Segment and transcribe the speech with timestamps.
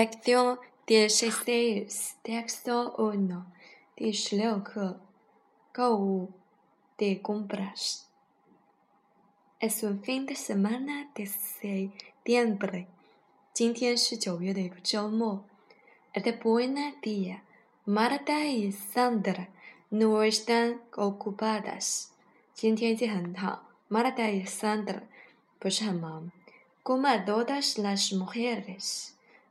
[0.00, 3.46] Lección 16, texto 1,
[6.96, 8.08] te compras.
[9.60, 12.88] Es un fin de semana de septiembre.
[16.14, 17.42] de buena día.
[17.84, 19.50] Marta y Sandra
[19.90, 22.12] no están ocupadas.
[23.90, 25.02] Marta y Sandra
[26.82, 27.08] ¿cómo
[27.44, 29.18] todas las mujeres.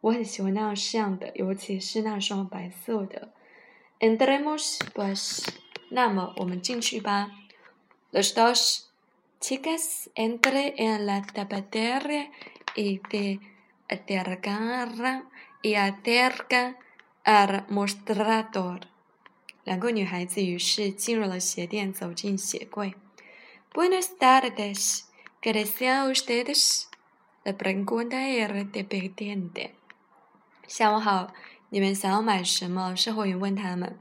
[0.00, 3.30] 我很喜欢那样的，尤其是那双白色的。
[4.00, 4.78] Entremos
[8.12, 8.86] Los dos
[9.40, 12.30] chicas entre en la tapatería
[12.76, 13.40] y te
[13.88, 15.28] acercan
[15.62, 16.76] y acercan
[17.24, 17.66] al
[23.74, 25.08] Buenas tardes,
[25.42, 26.88] ¿qué desean ustedes?
[27.44, 29.74] La pregunta era dependiente.
[30.70, 31.32] 下午好，
[31.70, 32.94] 你们想要买什么？
[32.94, 33.98] 售货员问他们。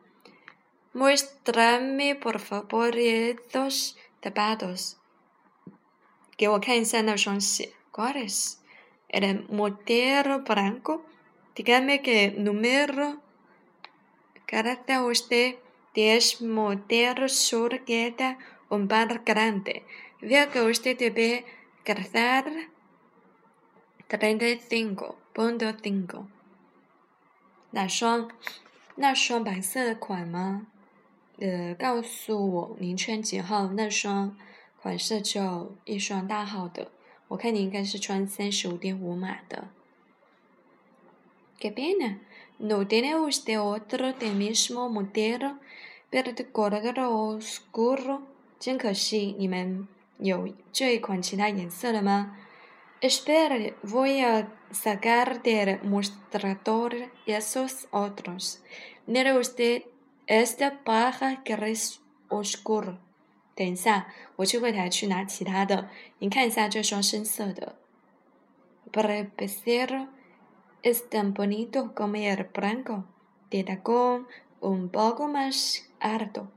[0.94, 4.98] Muéstrame esos zapatos por favor
[6.36, 7.72] 给我看一下那双鞋。
[7.94, 8.58] Guantes.
[9.08, 11.04] El modelo blanco.
[11.54, 13.22] ¿Tiene que número?
[14.46, 14.78] ¿Querá
[15.10, 15.56] usted
[15.94, 19.84] este modelo s solo r u e t a un par grande?
[20.20, 21.46] ¿De qué usted debe
[21.86, 22.44] gastar?
[24.10, 25.16] Treinta y cinco.
[25.34, 26.28] Punto cinco.
[27.72, 28.30] 哪双？
[28.96, 30.68] 那双白色的款吗？
[31.40, 34.38] 呃，告诉我您穿几号那双？
[34.82, 36.90] 款式就一双大号的，
[37.28, 39.68] 我看你应该是穿三十五点五码的。
[41.60, 42.20] Gabbana,
[42.60, 45.58] no tiene usted otro del mismo modelo,
[46.10, 47.00] pero de color
[47.42, 48.22] oscuro。
[48.60, 49.86] 真可惜，你们
[50.20, 52.38] 有这一款其他颜色的吗
[53.02, 56.96] ？Espero voy a sacar del mostrador
[57.26, 58.64] esos otros.
[59.06, 59.84] Mire usted
[60.28, 63.00] esta paja que es oscura.
[63.56, 65.90] 等一下，我去柜台去拿其他的。
[66.20, 67.76] 您看一下这双深色的。
[68.92, 70.10] Para empezar,
[70.84, 73.06] es tan bonito como el blanco,
[73.50, 74.28] de tacón
[74.60, 76.50] un poco más alto.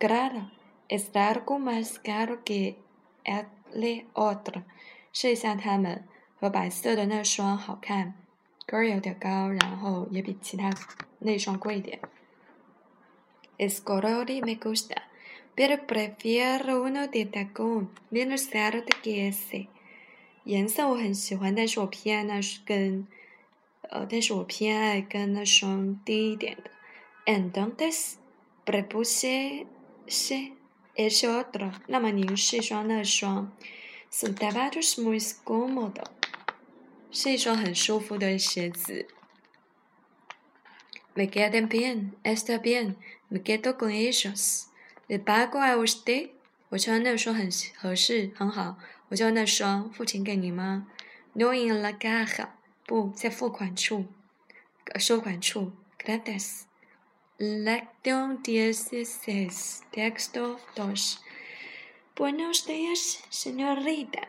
[0.00, 0.50] Claro,
[0.88, 2.78] es algo más caro que
[3.24, 4.64] el otro.
[5.12, 6.09] 试一下它们。
[6.40, 8.14] 和白色的那双好看，
[8.64, 10.72] 跟儿有点高，然后也比其他
[11.18, 12.00] 那双贵一点。
[13.58, 15.02] Es colori megusta,
[15.54, 17.88] pero prefiero uno de ta gom.
[18.10, 19.66] Llensarote que es.
[20.44, 23.06] 颜色我很喜欢，但是我偏爱那是跟，
[23.82, 26.70] 呃，但是我偏爱跟那双低一点的。
[27.30, 28.14] And dondes
[28.64, 29.66] prepose
[30.06, 30.52] se
[30.96, 31.74] es otro?
[31.86, 33.52] 那么您是双那双
[34.10, 36.06] ，son d a varios modos.
[37.12, 39.06] 是一双很舒服的鞋子。
[41.14, 42.96] Me quedé bien, e s t a b i e n
[43.28, 44.66] Me quedo con ellos.
[45.08, 46.30] ¿El bagaje está?
[46.68, 48.78] 我穿那双很合适，很好。
[49.08, 50.86] 我就那双，付钱给你吗
[51.32, 52.50] ？No en la caja.
[52.86, 54.06] 不，在付款处。
[54.96, 55.72] 收款处。
[55.98, 56.62] Gracias.
[57.38, 61.16] La don de i sus textos.
[62.14, 64.28] Buenos días, señorita.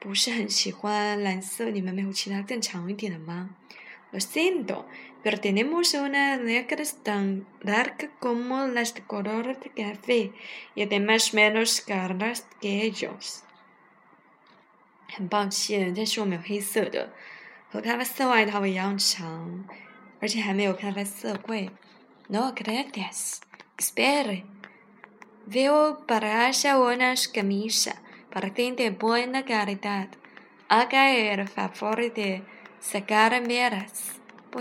[0.00, 3.50] 不是很喜欢蓝色，你们没有其他更长一点的吗
[4.12, 4.84] ？Lo siento.
[5.24, 9.70] Pero tiene m u c h na negra tan larga como las de color de
[9.74, 10.30] café.
[10.76, 13.40] Y además menos caras que ellos.
[15.08, 17.12] 很抱歉，但是我们有黑色的，
[17.70, 19.64] 和咖啡色外套一样长，
[20.20, 21.70] 而且还没有咖啡色贵。
[22.28, 23.00] No creas.
[23.76, 24.42] e s p e r e
[25.48, 27.94] Veo para l l e v r unas camisas.
[28.40, 30.08] de buena caridad,
[30.68, 32.42] haga el favor de
[32.80, 34.20] sacar miras。
[34.50, 34.60] 不，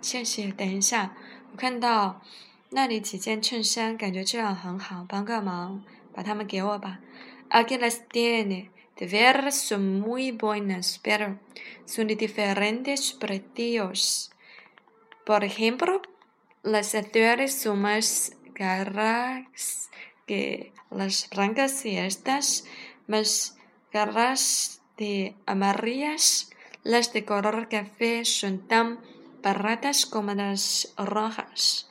[0.00, 0.52] 谢谢。
[0.52, 1.12] 等一下，
[1.52, 2.22] 我看到
[2.70, 5.82] 那里几件衬衫，感觉质量很好，帮个忙，
[6.14, 7.00] 把它们给我吧。
[7.50, 8.70] Aquí pues, las tiene.
[8.96, 11.38] De veras son muy buenas, pero
[11.84, 14.30] son de diferentes precios.
[15.26, 16.00] Por ejemplo,
[16.64, 19.44] las azules son más caras
[20.26, 22.64] que las blancas y estas.
[23.08, 23.56] mas
[23.92, 26.50] garas de amarillas,
[26.82, 29.00] las de color café son tan
[29.42, 31.86] baratas como las rojas.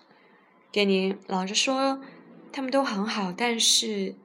[0.71, 2.01] 给您老实说，
[2.51, 4.15] 它们都很好，但是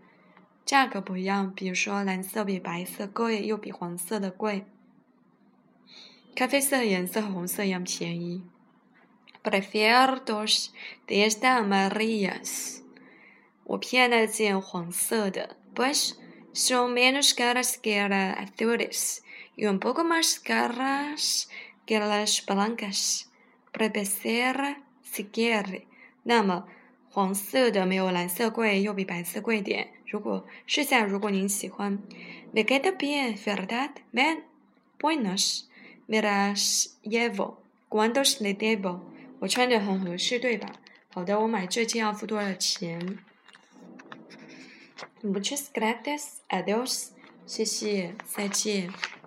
[0.65, 1.55] 价格不一样。
[1.55, 4.67] 比如说，蓝色比白色贵，又比黄色的贵。
[6.35, 8.43] 咖啡色颜色和红色一样便宜。
[9.45, 10.71] Prefiero dos
[11.07, 12.81] de estas amarillas.
[13.65, 15.57] 我偏爱那件黄色的。
[15.75, 16.15] Pues
[16.53, 19.23] Son menos caras que las azules
[19.57, 21.49] y un poco más caras
[21.87, 23.31] que las blancas.
[23.73, 25.87] Prebecera, si quiere.
[26.25, 26.67] 那么，
[27.09, 29.91] 黄色的没有蓝色贵，又比白色贵点。
[30.09, 32.01] 如果试下，如果您喜欢。
[32.53, 33.91] Me queda bien, verdad?
[34.13, 34.43] Me,
[34.99, 35.69] buenos,
[36.09, 37.59] me las llevo.
[37.89, 39.01] Cuánto es el debo?
[39.39, 40.73] 我穿着很合适，对吧？
[41.11, 43.21] 好的，我买这件要付多少钱？
[45.23, 46.43] Muchas gracias.
[46.49, 47.13] Adiós.
[47.47, 48.89] 谢谢，再见。
[48.91, 49.20] Eh,